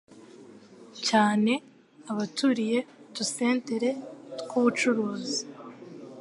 cyane 1.07 1.53
abaturiye 2.11 2.79
udusentere 3.09 3.89
tw'ubucuruzi 4.39 5.41